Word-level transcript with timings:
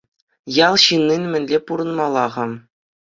Ял 0.67 0.75
ҫыннин 0.85 1.23
мӗнле 1.35 1.57
пурӑнмалла-ха? 1.71 2.45